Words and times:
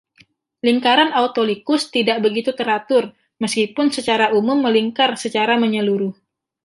Lingkaran 0.67 1.09
Autolycus 1.21 1.83
tidak 1.95 2.17
begitu 2.25 2.51
teratur, 2.59 3.03
meskipun 3.41 3.87
secara 3.97 4.25
umum 4.39 4.57
melingkar 4.65 5.09
secara 5.23 5.53
menyeluruh. 5.63 6.13